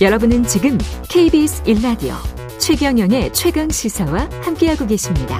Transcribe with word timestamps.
여러분은 0.00 0.44
지금 0.44 0.78
KBS 1.10 1.64
1라디오 1.64 2.12
최경영의 2.60 3.32
최강 3.32 3.68
시사와 3.68 4.28
함께하고 4.42 4.86
계십니다. 4.86 5.36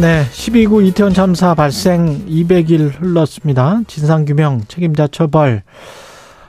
네, 0.00 0.22
12구 0.30 0.86
이태원 0.86 1.12
참사 1.14 1.56
발생 1.56 2.24
200일 2.26 3.00
흘렀습니다. 3.00 3.80
진상규명, 3.88 4.60
책임자 4.68 5.08
처벌, 5.08 5.64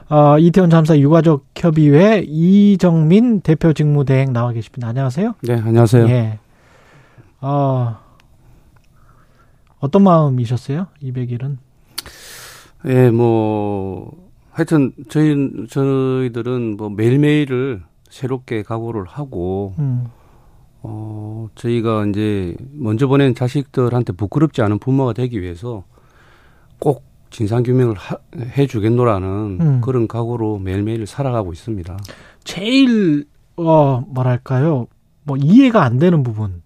어, 0.07 0.37
이태원 0.37 0.69
참사 0.69 0.95
유가족 0.95 1.47
협의회 1.55 2.23
이정민 2.27 3.41
대표 3.41 3.73
직무대행 3.73 4.31
나와 4.31 4.51
계십니다. 4.51 4.89
안녕하세요. 4.89 5.33
네, 5.41 5.53
안녕하세요. 5.55 6.07
예. 6.09 6.37
어, 7.41 7.97
어떤 9.79 10.03
마음이셨어요? 10.03 10.85
200일은? 11.01 11.57
예, 12.89 13.09
뭐, 13.09 14.24
하여튼, 14.55 14.93
저희, 15.09 15.35
저희들은 15.67 16.77
뭐 16.77 16.89
매일매일을 16.89 17.83
새롭게 18.09 18.63
각오를 18.63 19.03
하고, 19.03 19.73
음. 19.79 20.05
어, 20.81 21.49
저희가 21.55 22.05
이제 22.05 22.55
먼저 22.71 23.05
보낸 23.07 23.35
자식들한테 23.35 24.13
부끄럽지 24.13 24.61
않은 24.61 24.79
부모가 24.79 25.11
되기 25.11 25.41
위해서 25.41 25.83
꼭 26.79 27.03
진상 27.31 27.63
규명을 27.63 27.95
하, 27.95 28.15
해주겠노라는 28.33 29.27
음. 29.59 29.81
그런 29.81 30.07
각오로 30.07 30.59
매일매일 30.59 31.05
살아가고 31.05 31.51
있습니다. 31.51 31.97
제일, 32.45 33.27
어, 33.57 34.05
뭐랄까요. 34.07 34.87
뭐 35.23 35.35
이해가 35.35 35.83
안 35.83 35.99
되는 35.99 36.23
부분. 36.23 36.61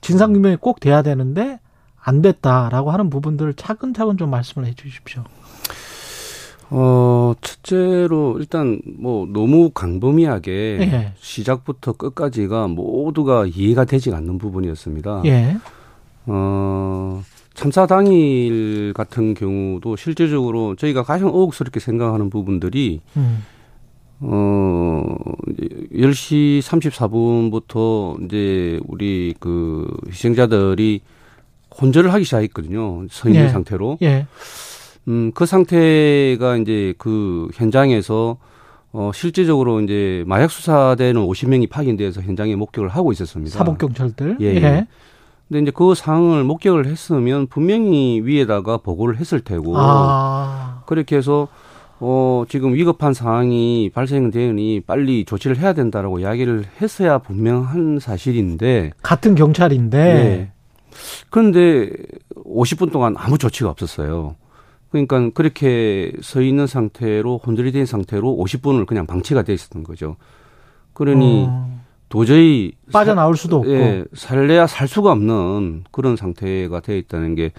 진상 0.00 0.34
규명이 0.34 0.58
꼭 0.60 0.78
돼야 0.78 1.02
되는데 1.02 1.58
안 2.00 2.22
됐다라고 2.22 2.92
하는 2.92 3.10
부분들을 3.10 3.54
차근차근 3.54 4.18
좀 4.18 4.30
말씀을 4.30 4.68
해 4.68 4.74
주십시오. 4.74 5.24
어, 6.76 7.34
첫째로 7.40 8.36
일단 8.40 8.80
뭐 8.84 9.28
너무 9.32 9.70
강범위하게 9.70 10.50
예. 10.80 11.12
시작부터 11.20 11.92
끝까지가 11.92 12.66
모두가 12.66 13.46
이해가 13.46 13.84
되지 13.84 14.12
않는 14.12 14.38
부분이었습니다. 14.38 15.22
예. 15.26 15.56
어, 16.26 17.22
참사 17.54 17.86
당일 17.86 18.92
같은 18.92 19.34
경우도 19.34 19.94
실제적으로 19.94 20.74
저희가 20.74 21.04
가장 21.04 21.28
어혹스럽게 21.28 21.78
생각하는 21.78 22.28
부분들이 22.28 23.00
음. 23.16 23.44
어, 24.18 25.04
10시 25.92 26.60
34분부터 26.60 28.24
이제 28.24 28.80
우리 28.88 29.32
그 29.38 29.86
희생자들이 30.08 31.02
혼절을 31.80 32.12
하기 32.12 32.24
시작했거든요. 32.24 33.06
서 33.10 33.28
있는 33.28 33.44
예. 33.44 33.48
상태로. 33.48 33.98
예. 34.02 34.26
음, 35.08 35.32
그 35.34 35.46
상태가 35.46 36.56
이제 36.56 36.94
그 36.98 37.48
현장에서 37.54 38.38
어, 38.92 39.10
실제적으로 39.12 39.80
이제 39.80 40.22
마약 40.26 40.50
수사대는 40.50 41.20
50명이 41.20 41.68
파견돼서 41.68 42.22
현장에 42.22 42.54
목격을 42.54 42.88
하고 42.88 43.10
있었습니다. 43.12 43.58
사복 43.58 43.78
경찰들. 43.78 44.38
예. 44.40 44.54
예. 44.54 44.86
근데 45.48 45.62
이제 45.62 45.72
그 45.74 45.94
상황을 45.94 46.44
목격을 46.44 46.86
했으면 46.86 47.46
분명히 47.48 48.20
위에다가 48.22 48.78
보고를 48.78 49.18
했을 49.18 49.40
테고 49.40 49.74
아. 49.76 50.82
그렇게 50.86 51.16
해서 51.16 51.48
어 52.00 52.44
지금 52.48 52.72
위급한 52.74 53.14
상황이 53.14 53.90
발생되니 53.92 54.82
빨리 54.86 55.24
조치를 55.24 55.58
해야 55.58 55.72
된다라고 55.72 56.20
이야기를 56.20 56.64
했어야 56.80 57.18
분명한 57.18 57.98
사실인데 58.00 58.92
같은 59.02 59.34
경찰인데 59.34 59.98
예. 59.98 60.52
그런데 61.30 61.90
50분 62.36 62.92
동안 62.92 63.14
아무 63.18 63.38
조치가 63.38 63.68
없었어요. 63.68 64.36
그러니까 64.94 65.30
그렇게 65.30 66.12
서 66.22 66.40
있는 66.40 66.68
상태로 66.68 67.40
혼절이 67.44 67.72
된 67.72 67.84
상태로 67.84 68.36
50분을 68.36 68.86
그냥 68.86 69.06
방치가 69.06 69.42
돼 69.42 69.52
있었던 69.52 69.82
거죠. 69.82 70.14
그러니 70.92 71.46
어. 71.48 71.80
도저히 72.08 72.74
빠져나올 72.92 73.36
수도 73.36 73.56
없고 73.56 73.72
예, 73.72 74.04
살래야 74.12 74.68
살 74.68 74.86
수가 74.86 75.10
없는 75.10 75.82
그런 75.90 76.14
상태가 76.14 76.78
돼 76.78 76.96
있다는 76.96 77.34
게 77.34 77.50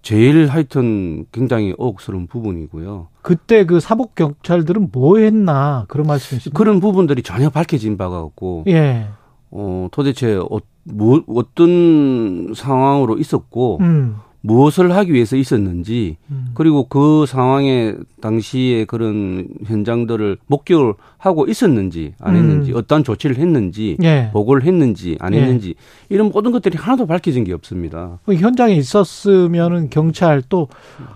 제일 0.00 0.46
하여튼 0.46 1.26
굉장히 1.30 1.74
어혹스러운 1.76 2.26
부분이고요. 2.26 3.08
그때 3.20 3.66
그 3.66 3.78
사복 3.78 4.14
경찰들은 4.14 4.88
뭐 4.92 5.18
했나 5.18 5.84
그런 5.88 6.06
말씀이시죠? 6.06 6.54
그런 6.54 6.80
부분들이 6.80 7.22
전혀 7.22 7.50
밝혀진 7.50 7.98
바가 7.98 8.18
없고, 8.18 8.64
예. 8.68 9.08
어 9.50 9.88
도대체 9.92 10.36
어, 10.36 10.58
뭐 10.84 11.22
어떤 11.26 12.54
상황으로 12.54 13.18
있었고, 13.18 13.76
음. 13.82 14.16
무엇을 14.42 14.94
하기 14.96 15.12
위해서 15.12 15.36
있었는지 15.36 16.16
음. 16.30 16.50
그리고 16.54 16.84
그 16.84 17.26
상황에 17.26 17.94
당시에 18.20 18.84
그런 18.84 19.48
현장들을 19.66 20.38
목격을 20.46 20.94
하고 21.18 21.46
있었는지 21.46 22.14
안 22.18 22.34
했는지 22.34 22.72
음. 22.72 22.76
어떤 22.76 23.04
조치를 23.04 23.36
했는지 23.36 23.98
예. 24.02 24.30
보고를 24.32 24.62
했는지 24.62 25.18
안 25.20 25.34
예. 25.34 25.40
했는지 25.40 25.68
예. 25.70 25.74
이런 26.08 26.30
모든 26.30 26.50
것들이 26.50 26.78
하나도 26.78 27.06
밝혀진 27.06 27.44
게 27.44 27.52
없습니다. 27.52 28.18
그 28.24 28.34
현장에 28.34 28.74
있었으면은 28.74 29.90
경찰 29.90 30.42
또 30.48 30.68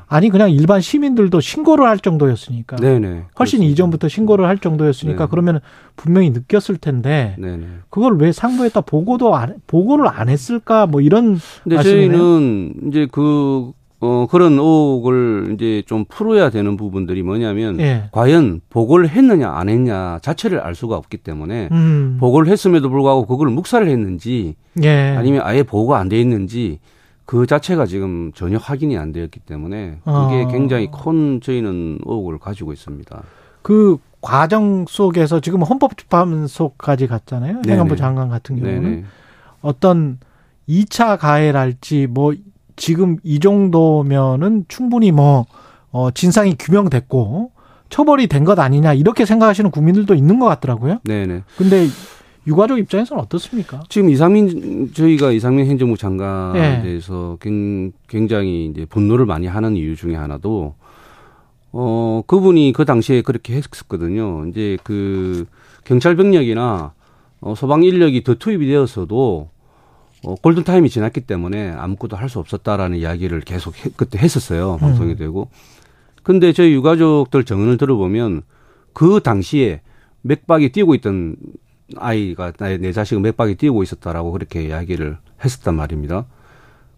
아니 0.07 0.29
그냥 0.29 0.51
일반 0.51 0.83
시민들도 0.83 1.41
신고를 1.41 1.87
할 1.87 1.99
정도였으니까 1.99 2.77
네네. 2.77 3.07
훨씬 3.09 3.25
그렇습니다. 3.35 3.73
이전부터 3.73 4.09
신고를 4.09 4.47
할 4.47 4.59
정도였으니까 4.59 5.25
네. 5.25 5.31
그러면 5.31 5.61
분명히 5.97 6.31
느꼈을 6.31 6.77
텐데 6.77 7.37
네네. 7.39 7.65
그걸 7.89 8.19
왜 8.19 8.33
상부에다 8.33 8.83
보고도 8.83 9.35
안 9.35 9.55
보고를 9.67 10.07
안 10.09 10.29
했을까 10.29 10.87
뭐 10.87 11.01
이런 11.01 11.39
근데 11.63 11.83
저희는 11.83 12.75
이제 12.89 13.07
그 13.15 13.71
어, 14.01 14.27
그런 14.29 14.55
의혹을 14.55 15.53
이제 15.55 15.85
좀 15.87 16.05
풀어야 16.09 16.51
되는 16.51 16.77
부분들이 16.77 17.23
뭐냐면, 17.23 17.79
예. 17.81 18.09
과연 18.11 18.61
보고를 18.69 19.09
했느냐, 19.09 19.49
안 19.49 19.69
했냐 19.69 20.19
자체를 20.21 20.59
알 20.59 20.75
수가 20.75 20.97
없기 20.97 21.19
때문에, 21.19 21.69
음. 21.71 22.17
보고를 22.19 22.51
했음에도 22.51 22.91
불구하고 22.91 23.25
그걸 23.27 23.51
묵살을 23.51 23.89
했는지, 23.89 24.57
예. 24.83 25.15
아니면 25.17 25.43
아예 25.45 25.63
보고가 25.63 25.99
안 25.99 26.09
돼 26.09 26.21
있는지, 26.21 26.81
그 27.25 27.47
자체가 27.47 27.87
지금 27.87 28.33
전혀 28.35 28.59
확인이 28.59 28.99
안 28.99 29.13
되었기 29.13 29.39
때문에, 29.41 30.01
그게 30.05 30.43
어. 30.43 30.49
굉장히 30.51 30.91
큰 30.91 31.41
저희는 31.41 32.01
의혹을 32.05 32.39
가지고 32.41 32.73
있습니다. 32.73 33.23
그 33.63 33.97
과정 34.21 34.87
속에서 34.89 35.39
지금 35.39 35.63
헌법재판소까지 35.63 37.07
갔잖아요. 37.07 37.63
행안부 37.67 37.95
장관 37.97 38.29
같은 38.29 38.57
경우는. 38.57 38.83
네네. 38.83 39.05
어떤 39.63 40.19
2차 40.69 41.17
가해랄지 41.19 42.09
뭐 42.11 42.35
지금 42.77 43.17
이 43.23 43.39
정도면은 43.41 44.65
충분히 44.69 45.13
뭐, 45.13 45.47
어, 45.93 46.11
진상이 46.11 46.57
규명됐고, 46.59 47.51
처벌이 47.89 48.27
된 48.27 48.45
것 48.45 48.59
아니냐, 48.59 48.95
이렇게 48.95 49.25
생각하시는 49.25 49.71
국민들도 49.71 50.15
있는 50.15 50.39
것 50.41 50.47
같더라고요. 50.47 50.99
네네. 51.05 51.43
근데 51.57 51.87
유가족 52.47 52.79
입장에서는 52.79 53.23
어떻습니까? 53.23 53.83
지금 53.89 54.11
이상민, 54.11 54.93
저희가 54.93 55.31
이상민 55.33 55.67
행정부 55.67 55.97
장관에 55.97 56.61
네. 56.79 56.83
대해서 56.83 57.39
굉장히 58.09 58.67
이제 58.67 58.85
분노를 58.87 59.27
많이 59.27 59.47
하는 59.47 59.77
이유 59.77 59.95
중에 59.97 60.15
하나도, 60.17 60.75
어, 61.73 62.23
그분이 62.27 62.73
그 62.73 62.85
당시에 62.85 63.23
그렇게 63.23 63.55
했었거든요. 63.55 64.47
이제 64.47 64.77
그 64.85 65.47
경찰 65.85 66.17
병력이나 66.17 66.93
어, 67.41 67.55
소방 67.55 67.83
인력이 67.83 68.25
더 68.25 68.35
투입이 68.35 68.67
되었어도 68.67 69.49
어, 70.25 70.35
골든타임이 70.37 70.89
지났기 70.91 71.23
때문에 71.23 71.71
아무것도 71.71 72.17
할 72.17 72.29
수 72.29 72.39
없었다라는 72.39 72.99
이야기를 72.99 73.43
계속 73.43 73.77
해, 73.85 73.91
그때 73.97 74.19
했었어요. 74.19 74.79
방송이 74.79 75.13
음. 75.13 75.17
되고. 75.17 75.49
근데 76.23 76.53
저희 76.53 76.73
유가족들 76.73 77.45
정언을 77.45 77.77
들어보면 77.77 78.43
그 78.95 79.21
당시에 79.23 79.83
맥박이 80.23 80.73
뛰고 80.73 80.95
있던 80.97 81.37
아이가 81.97 82.53
내 82.53 82.93
자식은 82.93 83.23
맥박이 83.23 83.57
뛰고 83.57 83.83
있었다라고 83.83 84.33
그렇게 84.33 84.65
이야기를 84.65 85.19
했었단 85.45 85.75
말입니다. 85.75 86.25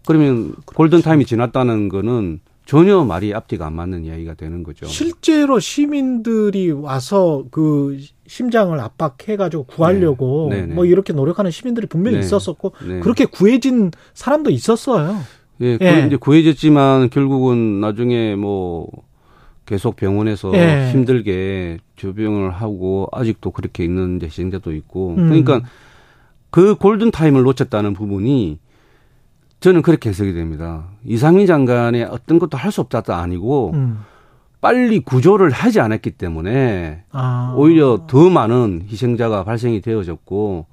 그러면 0.05 0.53
골든타임이 0.65 1.25
지났다는 1.25 1.89
거는 1.89 2.39
전혀 2.65 3.03
말이 3.03 3.33
앞뒤가 3.33 3.65
안 3.67 3.73
맞는 3.73 4.05
이야기가 4.05 4.35
되는 4.35 4.63
거죠. 4.63 4.85
실제로 4.85 5.59
시민들이 5.59 6.71
와서 6.71 7.43
그 7.51 7.97
심장을 8.27 8.77
압박해가지고 8.79 9.63
구하려고 9.65 10.47
네. 10.51 10.63
뭐 10.63 10.85
이렇게 10.85 11.13
노력하는 11.13 11.49
시민들이 11.51 11.87
분명히 11.87 12.17
네. 12.17 12.23
있었었고 12.23 12.73
네. 12.87 12.99
그렇게 12.99 13.25
구해진 13.25 13.91
사람도 14.13 14.49
있었어요. 14.49 15.17
예, 15.61 15.77
예. 15.81 16.03
이제 16.05 16.17
구해졌지만 16.17 17.09
결국은 17.09 17.79
나중에 17.81 18.35
뭐 18.35 18.87
계속 19.65 19.95
병원에서 19.95 20.51
예. 20.53 20.91
힘들게 20.91 21.79
조병을 21.95 22.51
하고 22.51 23.07
아직도 23.11 23.51
그렇게 23.51 23.83
있는 23.83 24.19
희생자도 24.21 24.73
있고 24.73 25.15
음. 25.17 25.27
그러니까 25.29 25.61
그 26.51 26.75
골든 26.75 27.11
타임을 27.11 27.43
놓쳤다는 27.43 27.93
부분이 27.93 28.59
저는 29.59 29.81
그렇게 29.81 30.09
해석이 30.09 30.33
됩니다. 30.33 30.85
이상민 31.05 31.47
장관의 31.47 32.03
어떤 32.03 32.37
것도 32.39 32.57
할 32.57 32.71
수 32.71 32.81
없다도 32.81 33.13
아니고 33.13 33.71
음. 33.73 33.99
빨리 34.61 34.99
구조를 34.99 35.51
하지 35.51 35.79
않았기 35.79 36.11
때문에 36.11 37.03
아. 37.11 37.53
오히려 37.55 38.05
더 38.07 38.29
많은 38.29 38.83
희생자가 38.87 39.43
발생이 39.43 39.81
되어졌고 39.81 40.65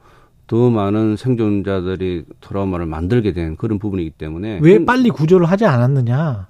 더 0.47 0.71
많은 0.71 1.17
생존자들이 1.17 2.25
트라우마를 2.41 2.87
만들게 2.87 3.33
된 3.33 3.57
그런 3.57 3.79
부분이기 3.79 4.11
때문에 4.11 4.59
왜 4.63 4.85
빨리 4.85 5.11
구조를 5.11 5.47
하지 5.47 5.65
않았느냐? 5.65 6.47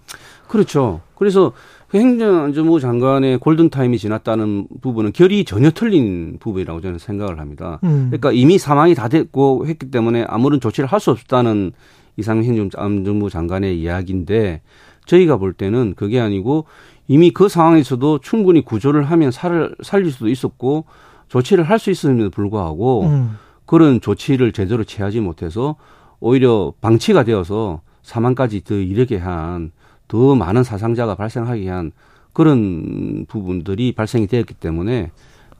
그렇죠. 0.48 1.00
그래서 1.16 1.52
그 1.88 1.98
행정안전부 1.98 2.80
장관의 2.80 3.38
골든타임이 3.38 3.98
지났다는 3.98 4.66
부분은 4.80 5.12
결이 5.12 5.44
전혀 5.44 5.70
틀린 5.70 6.38
부분이라고 6.40 6.80
저는 6.80 6.98
생각을 6.98 7.38
합니다. 7.38 7.78
음. 7.84 8.06
그러니까 8.10 8.32
이미 8.32 8.58
사망이 8.58 8.94
다 8.96 9.08
됐고 9.08 9.66
했기 9.68 9.90
때문에 9.90 10.24
아무런 10.28 10.60
조치를 10.60 10.88
할 10.88 10.98
수 11.00 11.10
없다는 11.12 11.72
이상민 12.16 12.44
행정안전부 12.58 13.30
장관의 13.30 13.78
이야기인데 13.80 14.60
저희가 15.06 15.36
볼 15.36 15.52
때는 15.52 15.94
그게 15.96 16.18
아니고 16.20 16.64
이미 17.06 17.30
그 17.30 17.48
상황에서도 17.48 18.18
충분히 18.20 18.62
구조를 18.64 19.04
하면 19.04 19.30
살, 19.30 19.74
살릴 19.82 20.10
수도 20.10 20.28
있었고 20.28 20.84
조치를 21.28 21.64
할 21.64 21.78
수 21.78 21.90
있음에도 21.90 22.30
불구하고 22.30 23.04
음. 23.04 23.38
그런 23.66 24.00
조치를 24.00 24.52
제대로 24.52 24.84
취하지 24.84 25.20
못해서 25.20 25.76
오히려 26.20 26.72
방치가 26.80 27.24
되어서 27.24 27.80
사망까지 28.02 28.64
더 28.64 28.74
이르게 28.74 29.16
한 29.18 29.72
더 30.08 30.34
많은 30.34 30.64
사상자가 30.64 31.14
발생하게 31.14 31.68
한 31.68 31.92
그런 32.32 33.26
부분들이 33.28 33.92
발생이 33.92 34.26
되었기 34.26 34.54
때문에 34.54 35.10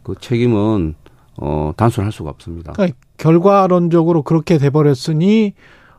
그 0.02 0.14
책임은 0.20 0.94
어 1.38 1.73
단순할 1.76 2.12
수가 2.12 2.31
없습니다. 2.31 2.73
그러니까 2.73 2.97
결과론적으로 3.17 4.23
그렇게 4.23 4.58
돼 4.58 4.70
버렸으니 4.70 5.55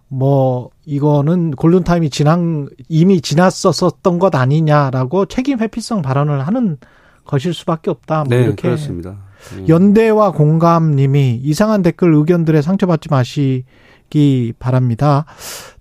뭐 0.08 0.70
이거는 0.86 1.52
골든타임이 1.52 2.10
지난 2.10 2.68
이미 2.90 3.22
지났었던 3.22 4.20
것 4.20 4.36
아니냐라고 4.36 5.26
책임 5.26 5.60
회피성 5.60 6.02
발언을 6.02 6.46
하는 6.46 6.78
것일 7.26 7.54
수밖에 7.54 7.90
없다. 7.90 8.26
뭐 8.26 8.28
네, 8.30 8.44
이렇게 8.44 8.64
그렇습니다. 8.64 9.18
네. 9.58 9.68
연대와 9.68 10.32
공감님이 10.32 11.42
이상한 11.44 11.82
댓글 11.82 12.14
의견들에 12.14 12.62
상처받지 12.62 13.10
마시기 13.10 14.54
바랍니다. 14.60 15.26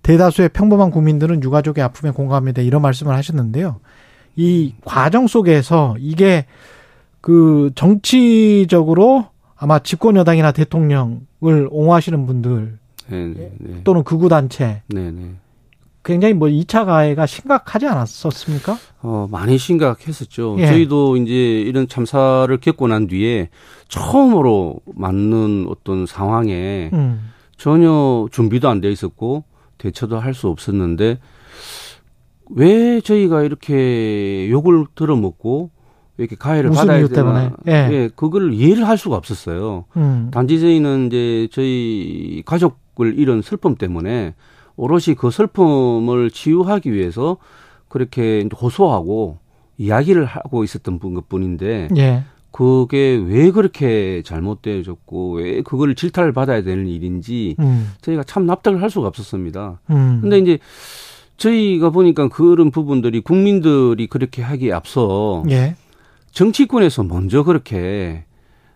대다수의 0.01 0.49
평범한 0.49 0.91
국민들은 0.91 1.43
유가족의 1.43 1.83
아픔에 1.83 2.11
공감합니다. 2.11 2.61
이런 2.61 2.81
말씀을 2.81 3.15
하셨는데요. 3.15 3.79
이 4.35 4.73
과정 4.83 5.27
속에서 5.27 5.95
이게 5.99 6.45
그 7.21 7.71
정치적으로 7.75 9.27
아마 9.55 9.79
집권 9.79 10.15
여당이나 10.15 10.51
대통령을 10.51 11.69
옹호하시는 11.71 12.25
분들 12.25 12.77
네, 13.07 13.25
네, 13.27 13.51
네. 13.59 13.81
또는 13.83 14.03
극우 14.03 14.29
단체 14.29 14.81
네, 14.87 15.11
네. 15.11 15.35
굉장히 16.03 16.33
뭐 16.35 16.47
2차 16.47 16.85
가해가 16.85 17.25
심각하지 17.25 17.87
않았었습니까? 17.87 18.77
어, 19.01 19.27
많이 19.31 19.57
심각했었죠. 19.57 20.55
예. 20.59 20.67
저희도 20.67 21.17
이제 21.17 21.33
이런 21.61 21.87
참사를 21.87 22.55
겪고 22.59 22.87
난 22.87 23.07
뒤에 23.07 23.49
처음으로 23.87 24.81
맞는 24.93 25.65
어떤 25.67 26.05
상황에 26.05 26.91
음. 26.93 27.31
전혀 27.57 28.27
준비도 28.31 28.69
안 28.69 28.81
돼 28.81 28.91
있었고 28.91 29.45
대처도 29.79 30.19
할 30.19 30.33
수 30.35 30.47
없었는데 30.49 31.19
왜 32.51 33.01
저희가 33.01 33.41
이렇게 33.43 34.47
욕을 34.51 34.85
들어먹고 34.93 35.71
이렇게 36.17 36.35
가해를 36.35 36.71
받아야 36.71 37.07
되나? 37.07 37.51
예. 37.67 37.71
예, 37.91 38.09
그걸 38.15 38.53
이해를 38.53 38.87
할 38.87 38.97
수가 38.97 39.15
없었어요. 39.15 39.85
음. 39.97 40.29
단지 40.31 40.59
저희는 40.59 41.07
이제 41.07 41.47
저희 41.51 42.41
가족을 42.45 43.19
잃은 43.19 43.41
슬픔 43.41 43.75
때문에 43.75 44.33
오롯이 44.77 45.15
그 45.17 45.31
슬픔을 45.31 46.31
치유하기 46.31 46.91
위해서 46.93 47.37
그렇게 47.87 48.47
호소하고 48.61 49.39
이야기를 49.77 50.25
하고 50.25 50.63
있었던 50.63 50.99
것뿐인데 50.99 51.89
예. 51.97 52.23
그게 52.51 53.15
왜 53.15 53.51
그렇게 53.51 54.21
잘못되어졌고 54.23 55.33
왜 55.33 55.61
그걸 55.61 55.93
질타를 55.93 56.31
받아야 56.31 56.63
되는 56.63 56.87
일인지 56.87 57.57
음. 57.59 57.91
저희가 57.99 58.23
참 58.23 58.45
납득을 58.45 58.81
할 58.81 58.89
수가 58.89 59.07
없었습니다. 59.07 59.81
음. 59.89 60.19
근데 60.21 60.39
이제 60.39 60.59
저희가 61.35 61.89
보니까 61.89 62.29
그런 62.29 62.71
부분들이 62.71 63.19
국민들이 63.19 64.07
그렇게 64.07 64.41
하기에 64.41 64.71
앞서 64.71 65.43
예. 65.49 65.75
정치권에서 66.35 67.03
먼저 67.03 67.43
그렇게 67.43 68.25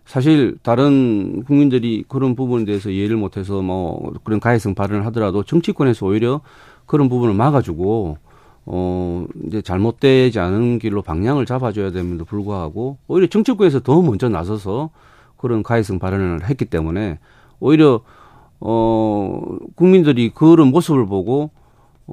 사실 0.06 0.56
다른 0.62 1.44
국민들이 1.44 2.04
그런 2.08 2.34
부분에 2.34 2.64
대해서 2.64 2.88
이해를 2.88 3.16
못해서 3.18 3.60
뭐 3.60 4.14
그런 4.24 4.40
가해성 4.40 4.74
발언을 4.74 5.04
하더라도 5.06 5.42
정치권에서 5.42 6.06
오히려 6.06 6.40
그런 6.86 7.10
부분을 7.10 7.34
막아주고 7.34 8.16
어 8.64 9.26
이제 9.46 9.60
잘못되지 9.60 10.40
않은 10.40 10.78
길로 10.78 11.02
방향을 11.02 11.44
잡아줘야 11.44 11.92
됨에도 11.92 12.24
불구하고 12.24 12.96
오히려 13.06 13.26
정치권에서 13.26 13.80
더 13.80 14.00
먼저 14.00 14.30
나서서 14.30 14.88
그런 15.36 15.62
가해성 15.62 15.98
발언을 15.98 16.48
했기 16.48 16.64
때문에 16.64 17.18
오히려 17.60 18.00
어 18.58 19.42
국민들이 19.76 20.30
그런 20.30 20.68
모습을 20.68 21.06
보고 21.06 21.50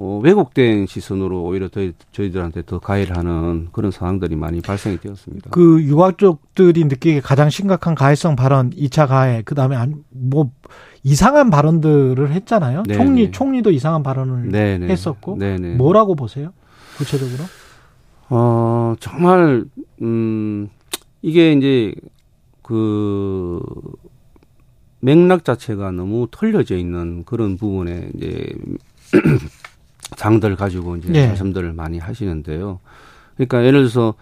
어, 0.00 0.20
왜곡된 0.22 0.86
시선으로 0.86 1.42
오히려 1.42 1.68
더, 1.68 1.80
저희들한테 2.12 2.62
더 2.66 2.78
가해를 2.78 3.16
하는 3.16 3.66
그런 3.72 3.90
상황들이 3.90 4.36
많이 4.36 4.60
발생이 4.60 4.98
되었습니다. 4.98 5.50
그 5.50 5.82
유가족들이 5.82 6.84
느끼기에 6.84 7.20
가장 7.20 7.50
심각한 7.50 7.96
가해성 7.96 8.36
발언, 8.36 8.70
2차 8.70 9.08
가해, 9.08 9.42
그 9.44 9.56
다음에 9.56 9.76
뭐 10.10 10.52
이상한 11.02 11.50
발언들을 11.50 12.30
했잖아요. 12.30 12.84
네네. 12.84 12.96
총리, 12.96 13.24
네. 13.24 13.30
총리도 13.32 13.72
이상한 13.72 14.04
발언을 14.04 14.52
네네. 14.52 14.86
네. 14.86 14.92
했었고. 14.92 15.36
네네. 15.36 15.68
네. 15.70 15.74
뭐라고 15.74 16.14
보세요? 16.14 16.52
구체적으로? 16.96 17.42
어, 18.28 18.94
정말, 19.00 19.64
음, 20.00 20.68
이게 21.22 21.52
이제 21.54 21.92
그 22.62 23.60
맥락 25.00 25.44
자체가 25.44 25.90
너무 25.90 26.28
털려져 26.30 26.76
있는 26.76 27.24
그런 27.24 27.56
부분에 27.56 28.10
이제 28.14 28.46
장들 30.16 30.56
가지고 30.56 30.96
이제 30.96 31.10
네. 31.10 31.26
말씀들을 31.28 31.72
많이 31.72 31.98
하시는데요. 31.98 32.80
그러니까 33.36 33.64
예를 33.64 33.80
들어서 33.80 34.14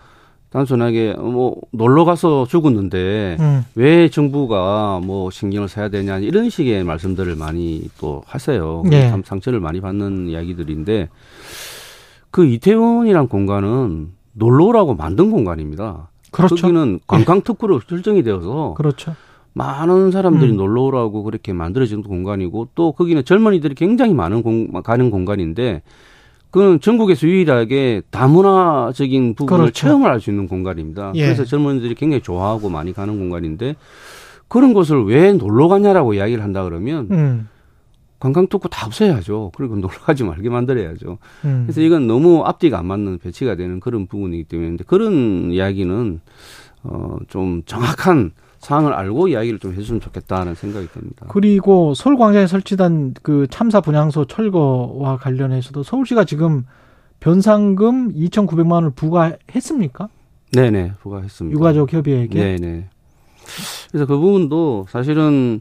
단순하게 0.50 1.14
뭐 1.14 1.56
놀러 1.72 2.04
가서 2.04 2.46
죽었는데 2.46 3.36
음. 3.40 3.64
왜 3.74 4.08
정부가 4.08 5.00
뭐 5.02 5.30
신경을 5.30 5.68
써야 5.68 5.88
되냐 5.88 6.18
이런 6.18 6.50
식의 6.50 6.84
말씀들을 6.84 7.34
많이 7.36 7.88
또 7.98 8.22
하세요. 8.26 8.82
네. 8.88 9.10
참 9.10 9.22
상처를 9.24 9.60
많이 9.60 9.80
받는 9.80 10.28
이야기들인데 10.28 11.08
그 12.30 12.46
이태원이란 12.46 13.28
공간은 13.28 14.12
놀러 14.32 14.66
오라고 14.66 14.94
만든 14.94 15.30
공간입니다. 15.30 16.10
그렇죠. 16.30 16.56
거기는 16.56 17.00
관광 17.06 17.42
특구로 17.42 17.80
설정이 17.80 18.22
되어서 18.22 18.74
그렇죠. 18.76 19.14
많은 19.56 20.10
사람들이 20.10 20.50
음. 20.50 20.56
놀러 20.58 20.82
오라고 20.82 21.22
그렇게 21.22 21.54
만들어진 21.54 22.02
공간이고 22.02 22.68
또 22.74 22.92
거기는 22.92 23.24
젊은이들이 23.24 23.74
굉장히 23.74 24.12
많은 24.12 24.42
공, 24.42 24.70
가는 24.82 25.10
공간인데 25.10 25.80
그건 26.50 26.78
전국에서 26.78 27.26
유일하게 27.26 28.02
다문화적인 28.10 29.34
부분을 29.34 29.58
그렇죠. 29.64 29.72
체험을 29.72 30.10
할 30.10 30.20
수 30.20 30.28
있는 30.28 30.46
공간입니다. 30.46 31.12
예. 31.14 31.22
그래서 31.24 31.44
젊은이들이 31.44 31.94
굉장히 31.94 32.22
좋아하고 32.22 32.68
많이 32.68 32.92
가는 32.92 33.18
공간인데 33.18 33.76
그런 34.48 34.74
곳을 34.74 35.04
왜 35.06 35.32
놀러 35.32 35.68
가냐라고 35.68 36.12
이야기를 36.12 36.44
한다 36.44 36.62
그러면 36.62 37.08
음. 37.10 37.48
관광 38.20 38.48
특구 38.48 38.68
다 38.68 38.86
없애야죠. 38.86 39.52
그리고 39.56 39.76
놀러 39.76 39.94
가지 40.04 40.22
말게 40.22 40.50
만들어야죠. 40.50 41.16
음. 41.46 41.62
그래서 41.66 41.80
이건 41.80 42.06
너무 42.06 42.42
앞뒤가 42.44 42.78
안 42.78 42.84
맞는 42.86 43.18
배치가 43.20 43.54
되는 43.56 43.80
그런 43.80 44.06
부분이기 44.06 44.44
때문에 44.44 44.76
그런 44.86 45.50
이야기는 45.50 46.20
어 46.84 47.16
좀 47.28 47.62
정확한 47.64 48.32
상황을 48.58 48.92
알고 48.92 49.28
이야기를 49.28 49.58
좀 49.58 49.72
해줬으면 49.72 50.00
좋겠다는 50.00 50.54
생각이 50.54 50.88
듭니다. 50.88 51.26
그리고 51.28 51.94
서울광장에 51.94 52.46
설치된 52.46 53.14
그 53.22 53.46
참사 53.50 53.80
분향소 53.80 54.24
철거와 54.26 55.18
관련해서도 55.18 55.82
서울시가 55.82 56.24
지금 56.24 56.64
변상금 57.20 58.12
2,900만 58.14 58.72
원을 58.72 58.90
부과했습니까? 58.90 60.08
네네, 60.52 60.92
부과했습니다. 61.00 61.54
유가족 61.54 61.92
협의회에게? 61.92 62.38
네네. 62.38 62.88
그래서 63.90 64.06
그 64.06 64.18
부분도 64.18 64.86
사실은, 64.88 65.60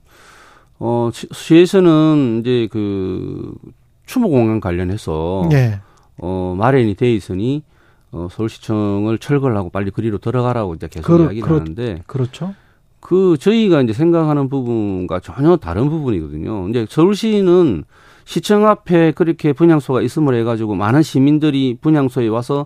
어, 0.80 1.10
시에서는 1.12 2.42
이제 2.42 2.68
그 2.72 3.54
추모 4.06 4.30
공간 4.30 4.60
관련해서, 4.60 5.48
네. 5.50 5.80
어, 6.18 6.56
마련이 6.58 6.96
돼 6.96 7.14
있으니, 7.14 7.64
어, 8.12 8.28
서울시청을 8.32 9.18
철거를 9.18 9.58
하고 9.58 9.70
빨리 9.70 9.92
그리로 9.92 10.18
들어가라고 10.18 10.76
이제 10.76 10.88
계속 10.88 11.08
그러, 11.08 11.26
이야기를 11.26 11.48
그렇, 11.48 11.60
하는데. 11.60 12.04
그렇죠. 12.08 12.54
그 13.06 13.38
저희가 13.40 13.84
이제 13.84 13.94
생각하는 13.94 14.50
부분과 14.50 15.20
전혀 15.20 15.58
다른 15.58 15.90
부분이거든요. 15.90 16.70
이제 16.70 16.88
서울시는 16.90 17.84
시청 18.24 18.68
앞에 18.68 19.12
그렇게 19.12 19.54
분향소가 19.54 20.02
있음을 20.02 20.34
해가지고 20.40 20.74
많은 20.74 21.04
시민들이 21.04 21.78
분향소에 21.80 22.28
와서 22.30 22.66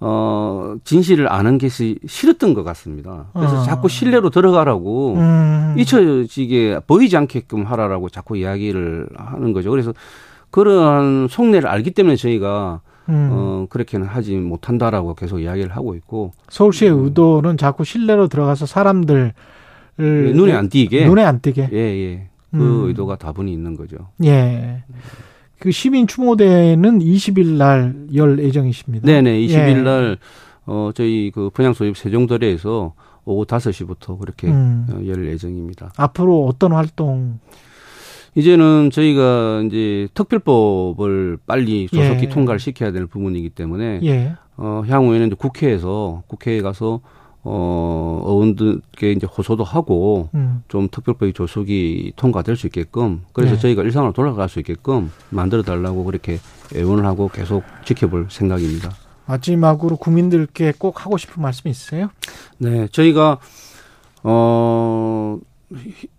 어 0.00 0.76
진실을 0.84 1.30
아는 1.30 1.58
것이 1.58 1.98
싫었던 2.06 2.54
것 2.54 2.64
같습니다. 2.64 3.26
그래서 3.34 3.60
어. 3.60 3.62
자꾸 3.62 3.90
실내로 3.90 4.30
들어가라고 4.30 5.16
음. 5.16 5.74
잊혀지게 5.76 6.80
보이지 6.86 7.18
않게끔 7.18 7.64
하라라고 7.64 8.08
자꾸 8.08 8.38
이야기를 8.38 9.08
하는 9.14 9.52
거죠. 9.52 9.68
그래서 9.68 9.92
그러한 10.50 11.28
속내를 11.28 11.68
알기 11.68 11.90
때문에 11.90 12.16
저희가 12.16 12.80
음. 13.10 13.28
어, 13.30 13.66
그렇게는 13.68 14.06
하지 14.06 14.34
못한다라고 14.36 15.14
계속 15.14 15.40
이야기를 15.40 15.76
하고 15.76 15.94
있고. 15.94 16.32
서울시의 16.48 16.90
음. 16.90 17.04
의도는 17.04 17.58
자꾸 17.58 17.84
실내로 17.84 18.28
들어가서 18.28 18.64
사람들 18.64 19.34
예, 19.34 19.34
눈에 20.02 20.52
안 20.52 20.68
띄게. 20.68 21.06
눈에 21.06 21.22
안 21.24 21.40
띄게. 21.40 21.68
예, 21.72 21.76
예. 21.78 22.28
그 22.50 22.56
음. 22.56 22.86
의도가 22.88 23.16
다분히 23.16 23.52
있는 23.52 23.76
거죠. 23.76 23.96
예. 24.24 24.84
그 25.58 25.70
시민 25.70 26.06
추모대는 26.06 26.98
20일 27.00 27.56
날 27.56 27.94
열 28.14 28.38
예정이십니다. 28.38 29.06
네네. 29.06 29.40
20일 29.40 29.68
예. 29.68 29.74
날어 29.82 30.16
저희 30.94 31.30
그 31.34 31.50
분양 31.52 31.72
소집 31.72 31.96
세종도래에서 31.96 32.94
오후 33.24 33.44
5시부터 33.46 34.18
그렇게 34.18 34.48
음. 34.48 34.86
어, 34.92 35.00
열 35.06 35.26
예정입니다. 35.26 35.92
앞으로 35.96 36.46
어떤 36.46 36.72
활동? 36.72 37.38
이제는 38.36 38.90
저희가 38.92 39.62
이제 39.66 40.08
특별법을 40.14 41.38
빨리 41.46 41.86
조속히 41.88 42.24
예. 42.24 42.28
통과를 42.28 42.58
시켜야 42.58 42.90
되는 42.92 43.06
부분이기 43.06 43.50
때문에 43.50 44.00
예. 44.02 44.32
어 44.56 44.82
향후에는 44.86 45.30
국회에서 45.36 46.22
국회에 46.26 46.60
가서 46.60 47.00
어, 47.46 48.22
의원들께 48.24 49.12
이제 49.12 49.26
호소도 49.26 49.64
하고 49.64 50.30
음. 50.34 50.62
좀 50.68 50.88
특별법이 50.90 51.34
조속히 51.34 52.12
통과될 52.16 52.56
수 52.56 52.66
있게끔 52.66 53.22
그래서 53.34 53.54
네. 53.54 53.60
저희가 53.60 53.82
일상으로 53.82 54.12
돌아갈 54.12 54.48
수 54.48 54.58
있게끔 54.60 55.10
만들어 55.28 55.62
달라고 55.62 56.04
그렇게 56.04 56.38
애원을 56.74 57.04
하고 57.04 57.28
계속 57.28 57.62
지켜볼 57.84 58.28
생각입니다. 58.30 58.90
마지막으로 59.26 59.96
국민들께 59.96 60.72
꼭 60.78 61.04
하고 61.04 61.18
싶은 61.18 61.42
말씀 61.42 61.68
있으세요? 61.70 62.10
네, 62.58 62.88
저희가 62.88 63.38
어 64.22 65.38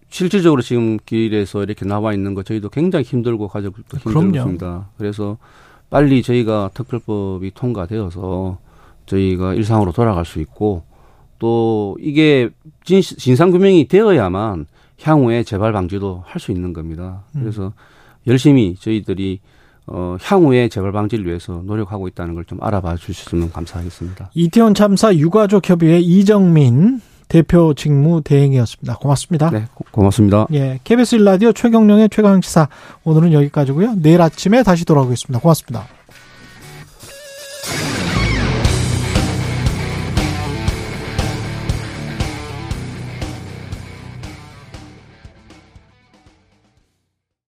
실질적으로 0.10 0.62
지금 0.62 0.98
길에서 1.06 1.64
이렇게 1.64 1.86
나와 1.86 2.14
있는 2.14 2.36
거 2.36 2.44
저희도 2.44 2.70
굉장히 2.70 3.04
힘들고 3.04 3.48
가족도 3.48 3.98
힘들습니다. 3.98 4.90
그래서 4.98 5.38
빨리 5.90 6.22
저희가 6.22 6.70
특별법이 6.74 7.52
통과되어서 7.56 8.60
저희가 9.08 9.56
일상으로 9.56 9.92
돌아갈 9.92 10.24
수 10.26 10.40
있고 10.40 10.84
또 11.40 11.98
이게 12.00 12.50
진, 12.84 13.02
진상규명이 13.02 13.88
되어야만 13.88 14.66
향후에 15.02 15.44
재발 15.44 15.74
방지도 15.74 16.24
할 16.26 16.40
수 16.40 16.52
있는 16.52 16.74
겁니다. 16.74 17.24
음. 17.36 17.42
그래서 17.42 17.74
열심히 18.28 18.76
저희들이 18.80 19.40
어, 19.88 20.18
향후에 20.22 20.68
재발 20.70 20.92
방지를 20.92 21.26
위해서 21.28 21.62
노력하고 21.66 22.08
있다는 22.08 22.34
걸 22.34 22.44
좀 22.46 22.58
알아봐 22.62 22.96
주셨으면 22.96 23.52
감사하겠습니다. 23.52 24.32
이태원 24.34 24.74
참사 24.74 25.14
유가족 25.16 25.68
협의회 25.70 26.00
이정민 26.00 27.02
대표 27.28 27.74
직무 27.74 28.22
대행이었습니다. 28.24 28.98
고맙습니다. 28.98 29.50
네, 29.50 29.66
고, 29.92 30.04
맙습니다 30.04 30.46
예, 30.54 30.80
KBS 30.84 31.16
일라디오 31.16 31.52
최경령의 31.54 32.10
최강시사 32.10 32.68
오늘은 33.04 33.34
여기까지고요. 33.34 33.96
내일 33.98 34.22
아침에 34.22 34.62
다시 34.64 34.86
돌아오겠습니다. 34.86 35.40
고맙습니다. 35.40 35.88